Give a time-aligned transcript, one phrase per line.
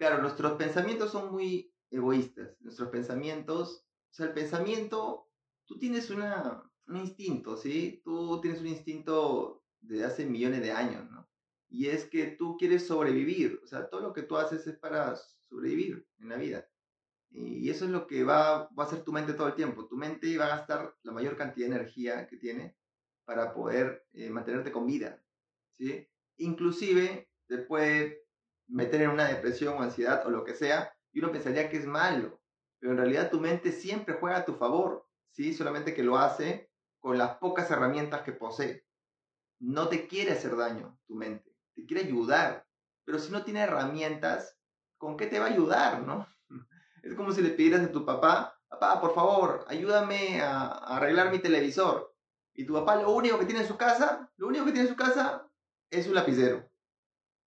[0.00, 2.56] Claro, nuestros pensamientos son muy egoístas.
[2.60, 5.28] Nuestros pensamientos, o sea, el pensamiento,
[5.66, 8.00] tú tienes una, un instinto, ¿sí?
[8.02, 11.28] Tú tienes un instinto de hace millones de años, ¿no?
[11.68, 15.16] Y es que tú quieres sobrevivir, o sea, todo lo que tú haces es para
[15.50, 16.66] sobrevivir en la vida.
[17.28, 19.86] Y eso es lo que va, va a hacer tu mente todo el tiempo.
[19.86, 22.74] Tu mente va a gastar la mayor cantidad de energía que tiene
[23.26, 25.22] para poder eh, mantenerte con vida,
[25.72, 26.08] ¿sí?
[26.38, 28.29] Inclusive te puede
[28.70, 31.86] meter en una depresión o ansiedad o lo que sea, y uno pensaría que es
[31.86, 32.40] malo,
[32.78, 35.52] pero en realidad tu mente siempre juega a tu favor, ¿sí?
[35.52, 38.84] Solamente que lo hace con las pocas herramientas que posee.
[39.58, 42.66] No te quiere hacer daño tu mente, te quiere ayudar,
[43.04, 44.56] pero si no tiene herramientas,
[44.96, 46.26] ¿con qué te va a ayudar, no?
[47.02, 51.38] Es como si le pidieras a tu papá, papá, por favor, ayúdame a, arreglar mi
[51.38, 52.14] televisor.
[52.54, 54.94] Y tu papá lo único que tiene en su casa, lo único que tiene en
[54.94, 55.46] su casa
[55.90, 56.69] es un lapicero.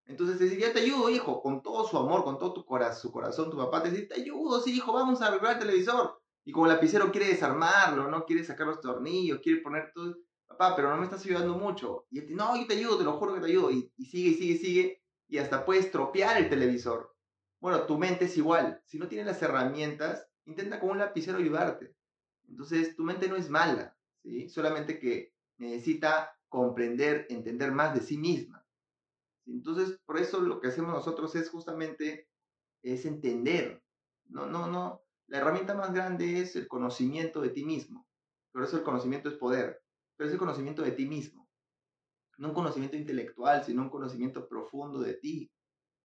[0.05, 3.11] Entonces dice, yo te ayudo, hijo, con todo su amor, con todo tu corazón, su
[3.11, 6.21] corazón, tu papá te dice, te ayudo, sí, hijo, vamos a arreglar el televisor.
[6.45, 8.25] Y como el lapicero quiere desarmarlo, ¿no?
[8.25, 12.05] Quiere sacar los tornillos, quiere poner todo, papá, pero no me estás ayudando mucho.
[12.09, 13.71] Y él dice, no, yo te ayudo, te lo juro que te ayudo.
[13.71, 17.15] Y, sigue, sigue, sigue, y hasta puedes tropear el televisor.
[17.61, 18.81] Bueno, tu mente es igual.
[18.85, 21.95] Si no tienes las herramientas, intenta con un lapicero ayudarte.
[22.49, 24.49] Entonces, tu mente no es mala, ¿sí?
[24.49, 28.62] Solamente que necesita comprender, entender más de sí misma.
[29.45, 32.27] Entonces, por eso lo que hacemos nosotros es justamente
[32.81, 33.83] es entender.
[34.25, 35.01] No, no, no.
[35.27, 38.07] La herramienta más grande es el conocimiento de ti mismo.
[38.51, 39.81] Por eso el conocimiento es poder.
[40.15, 41.49] Pero es el conocimiento de ti mismo.
[42.37, 45.51] No un conocimiento intelectual, sino un conocimiento profundo de ti.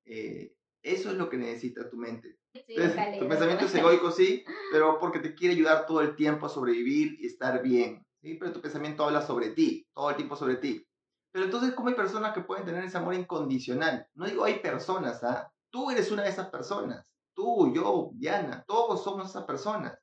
[0.05, 2.39] Eh, eso es lo que necesita tu mente.
[2.53, 7.17] tu pensamiento es egoico, sí, pero porque te quiere ayudar todo el tiempo a sobrevivir
[7.21, 8.07] y estar bien.
[8.21, 8.35] ¿sí?
[8.35, 10.88] Pero tu pensamiento habla sobre ti, todo el tiempo sobre ti.
[11.33, 14.07] Pero entonces, ¿cómo hay personas que pueden tener ese amor incondicional?
[14.15, 15.53] No digo hay personas, ¿ah?
[15.71, 17.07] Tú eres una de esas personas.
[17.35, 19.99] Tú, yo, Diana, todos somos esas personas.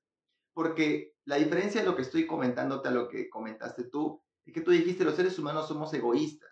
[0.54, 4.62] Porque la diferencia de lo que estoy comentándote a lo que comentaste tú, es que
[4.62, 6.50] tú dijiste los seres humanos somos egoístas.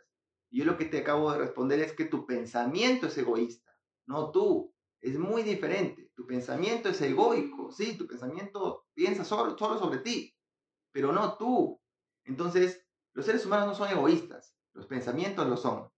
[0.50, 3.74] Y yo lo que te acabo de responder es que tu pensamiento es egoísta
[4.06, 4.74] no tú.
[5.02, 6.12] Es muy diferente.
[6.16, 10.34] Tu pensamiento es egoico, sí, tu pensamiento piensa solo, solo sobre ti,
[10.92, 11.82] pero no tú.
[12.24, 15.90] Entonces, los seres humanos no son egoístas, los pensamientos lo son.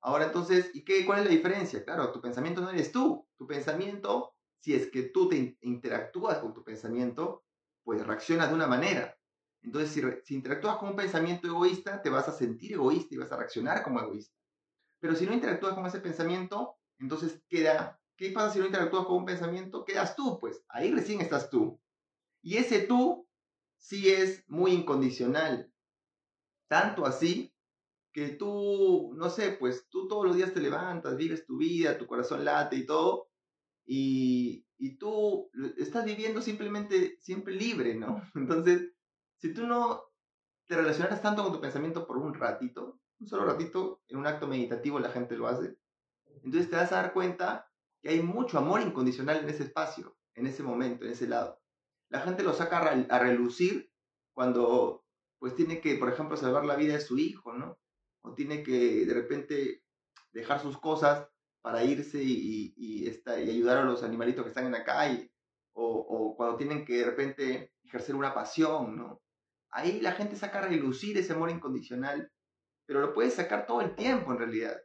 [0.00, 1.84] Ahora entonces, ¿y qué, cuál es la diferencia?
[1.84, 3.26] Claro, tu pensamiento no eres tú.
[3.36, 7.44] Tu pensamiento, si es que tú te interactúas con tu pensamiento,
[7.82, 9.16] pues reaccionas de una manera.
[9.62, 13.32] Entonces, si, si, interactúas con un pensamiento egoísta, te vas a sentir egoísta y vas
[13.32, 14.36] a reaccionar como egoísta.
[15.00, 19.16] Pero si no interactúas con ese pensamiento, entonces queda, ¿qué pasa si no interactúas con
[19.16, 19.84] un pensamiento?
[19.84, 21.80] Quedas tú, pues ahí recién estás tú.
[22.42, 23.26] Y ese tú
[23.76, 25.72] sí es muy incondicional.
[26.68, 27.52] Tanto así
[28.12, 32.06] que tú, no sé, pues tú todos los días te levantas, vives tu vida, tu
[32.06, 33.28] corazón late y todo,
[33.86, 38.22] y, y tú estás viviendo simplemente siempre libre, ¿no?
[38.34, 38.92] Entonces,
[39.38, 40.02] si tú no
[40.66, 44.46] te relacionaras tanto con tu pensamiento por un ratito, un solo ratito, en un acto
[44.46, 45.76] meditativo la gente lo hace,
[46.42, 47.70] entonces te vas a dar cuenta
[48.00, 51.60] que hay mucho amor incondicional en ese espacio, en ese momento, en ese lado.
[52.10, 53.90] La gente lo saca a relucir
[54.32, 55.04] cuando
[55.38, 57.78] pues tiene que, por ejemplo, salvar la vida de su hijo, ¿no?
[58.34, 59.82] Tiene que de repente
[60.32, 61.28] dejar sus cosas
[61.62, 65.30] para irse y, y, ayudar a los animalitos que están en la calle.
[65.72, 69.20] O, o, cuando tienen que de repente ejercer una pasión, ¿no?
[69.70, 72.30] Ahí la gente saca a relucir ese amor incondicional,
[72.86, 74.80] pero lo puedes sacar todo el tiempo en realidad.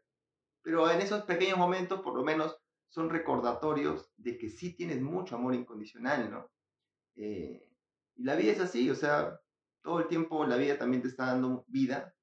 [0.62, 2.58] Pero en esos pequeños momentos, por lo menos,
[2.90, 6.52] son recordatorios de que sí tienes mucho amor incondicional, ¿no?
[7.16, 7.72] Eh,
[8.16, 9.40] y la vida es así, o sea,
[9.82, 12.14] todo el tiempo la vida también te está dando vida,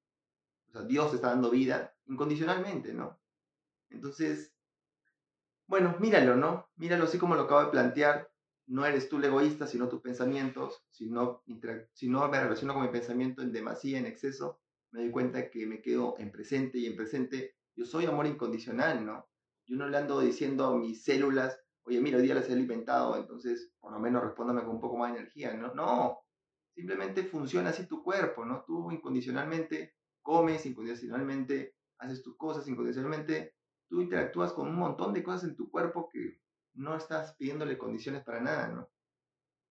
[0.70, 3.18] o sea, Dios está dando vida incondicionalmente, ¿no?
[3.90, 4.54] Entonces,
[5.66, 6.68] bueno, míralo, ¿no?
[6.76, 8.30] Míralo así como lo acabo de plantear.
[8.66, 10.84] No eres tú el egoísta, sino tus pensamientos.
[10.90, 11.42] Si no,
[11.92, 14.60] si no me relaciono con mi pensamiento en demasía, en exceso,
[14.92, 19.04] me doy cuenta que me quedo en presente y en presente yo soy amor incondicional,
[19.04, 19.28] ¿no?
[19.66, 23.16] Yo no le ando diciendo a mis células, oye, mira, hoy día las he alimentado,
[23.16, 25.74] entonces por lo menos respóndame con un poco más de energía, ¿no?
[25.74, 26.20] No,
[26.74, 28.64] simplemente funciona así tu cuerpo, ¿no?
[28.66, 33.54] Tú incondicionalmente comes, incondicionalmente haces tus cosas, incondicionalmente
[33.88, 36.40] tú interactúas con un montón de cosas en tu cuerpo que
[36.74, 38.90] no estás pidiéndole condiciones para nada, ¿no?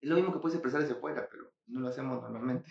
[0.00, 2.70] Es lo mismo que puedes expresar hacia afuera, pero no lo hacemos normalmente.